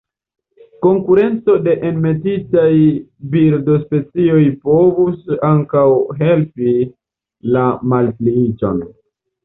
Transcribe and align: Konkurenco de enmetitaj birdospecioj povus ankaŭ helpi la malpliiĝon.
Konkurenco 0.85 1.57
de 1.67 1.75
enmetitaj 1.89 2.71
birdospecioj 3.35 4.41
povus 4.67 5.39
ankaŭ 5.53 5.87
helpi 6.25 6.77
la 7.57 7.71
malpliiĝon. 7.97 8.87